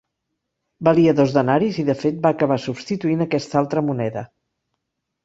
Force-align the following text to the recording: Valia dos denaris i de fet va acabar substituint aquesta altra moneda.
Valia 0.87 1.11
dos 1.19 1.33
denaris 1.35 1.77
i 1.83 1.85
de 1.89 1.95
fet 1.99 2.17
va 2.23 2.31
acabar 2.37 2.57
substituint 2.63 3.21
aquesta 3.27 3.61
altra 3.63 3.85
moneda. 3.91 4.25